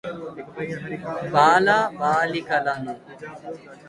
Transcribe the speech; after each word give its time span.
బాల 1.33 1.67
బాలికలను 1.99 2.95